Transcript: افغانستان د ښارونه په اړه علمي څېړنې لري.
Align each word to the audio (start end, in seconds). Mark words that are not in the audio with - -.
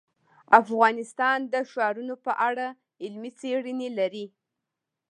افغانستان 0.61 1.39
د 1.53 1.55
ښارونه 1.71 2.15
په 2.25 2.31
اړه 2.47 2.67
علمي 3.03 3.31
څېړنې 3.39 3.89
لري. 3.99 4.25